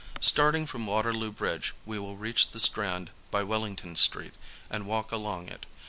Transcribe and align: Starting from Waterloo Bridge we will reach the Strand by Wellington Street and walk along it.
Starting 0.19 0.65
from 0.65 0.87
Waterloo 0.87 1.31
Bridge 1.31 1.75
we 1.85 1.99
will 1.99 2.17
reach 2.17 2.49
the 2.49 2.59
Strand 2.59 3.11
by 3.29 3.43
Wellington 3.43 3.95
Street 3.95 4.33
and 4.67 4.87
walk 4.87 5.11
along 5.11 5.47
it. 5.47 5.67